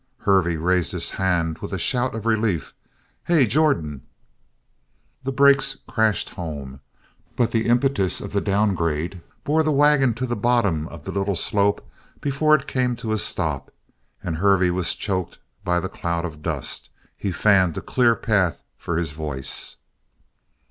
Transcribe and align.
Hervey 0.21 0.57
raised 0.57 0.93
his 0.93 1.11
hand 1.11 1.59
with 1.59 1.71
a 1.71 1.77
shout 1.77 2.15
of 2.15 2.25
relief: 2.25 2.73
"Hey, 3.25 3.45
Jordan!" 3.45 4.01
The 5.21 5.31
brakes 5.31 5.77
crashed 5.87 6.29
home, 6.29 6.79
but 7.35 7.51
the 7.51 7.67
impetus 7.67 8.19
of 8.19 8.33
the 8.33 8.41
downgrade 8.41 9.21
bore 9.43 9.61
the 9.61 9.71
wagon 9.71 10.15
to 10.15 10.25
the 10.25 10.35
bottom 10.35 10.87
of 10.87 11.03
the 11.03 11.11
little 11.11 11.35
slope 11.35 11.87
before 12.19 12.55
it 12.55 12.65
came 12.65 12.95
to 12.95 13.13
a 13.13 13.19
stop 13.19 13.71
and 14.23 14.37
Hervey 14.37 14.71
was 14.71 14.95
choked 14.95 15.37
by 15.63 15.79
the 15.79 15.87
cloud 15.87 16.25
of 16.25 16.41
dust. 16.41 16.89
He 17.15 17.31
fanned 17.31 17.77
a 17.77 17.81
clear 17.81 18.15
path 18.15 18.63
for 18.79 18.97
his 18.97 19.11
voice. 19.11 19.75